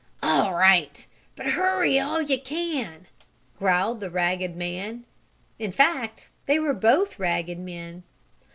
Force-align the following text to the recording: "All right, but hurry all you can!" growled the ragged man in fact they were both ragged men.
"All 0.23 0.55
right, 0.55 1.05
but 1.35 1.45
hurry 1.51 1.99
all 1.99 2.23
you 2.23 2.41
can!" 2.41 3.05
growled 3.59 3.99
the 3.99 4.09
ragged 4.09 4.55
man 4.55 5.05
in 5.59 5.71
fact 5.71 6.29
they 6.47 6.57
were 6.57 6.73
both 6.73 7.19
ragged 7.19 7.59
men. 7.59 8.01